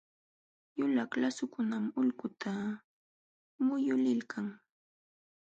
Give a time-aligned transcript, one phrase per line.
[0.77, 2.51] Yulaq lasukunam ulquta
[3.65, 4.47] muyuliykan.